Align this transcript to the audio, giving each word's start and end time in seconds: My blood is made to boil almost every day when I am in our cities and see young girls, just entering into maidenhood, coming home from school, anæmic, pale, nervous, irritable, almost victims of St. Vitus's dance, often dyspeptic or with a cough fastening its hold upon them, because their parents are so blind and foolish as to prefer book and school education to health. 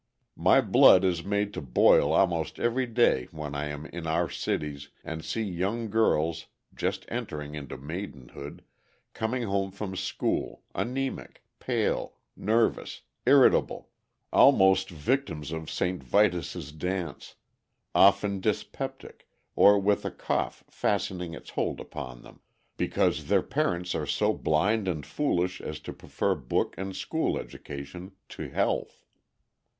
My 0.41 0.61
blood 0.61 1.03
is 1.03 1.23
made 1.23 1.53
to 1.53 1.61
boil 1.61 2.11
almost 2.11 2.57
every 2.59 2.87
day 2.87 3.27
when 3.29 3.53
I 3.53 3.65
am 3.67 3.85
in 3.85 4.07
our 4.07 4.31
cities 4.31 4.89
and 5.03 5.23
see 5.23 5.43
young 5.43 5.91
girls, 5.91 6.47
just 6.73 7.05
entering 7.07 7.53
into 7.53 7.77
maidenhood, 7.77 8.63
coming 9.13 9.43
home 9.43 9.69
from 9.69 9.95
school, 9.95 10.63
anæmic, 10.73 11.35
pale, 11.59 12.17
nervous, 12.35 13.01
irritable, 13.27 13.91
almost 14.33 14.89
victims 14.89 15.51
of 15.51 15.69
St. 15.69 16.01
Vitus's 16.03 16.71
dance, 16.71 17.35
often 17.93 18.39
dyspeptic 18.39 19.27
or 19.55 19.77
with 19.77 20.03
a 20.03 20.09
cough 20.09 20.63
fastening 20.67 21.35
its 21.35 21.51
hold 21.51 21.79
upon 21.79 22.23
them, 22.23 22.39
because 22.75 23.27
their 23.27 23.43
parents 23.43 23.93
are 23.93 24.07
so 24.07 24.33
blind 24.33 24.87
and 24.87 25.05
foolish 25.05 25.61
as 25.61 25.79
to 25.81 25.93
prefer 25.93 26.33
book 26.33 26.73
and 26.75 26.95
school 26.95 27.37
education 27.37 28.13
to 28.29 28.49
health. 28.49 29.05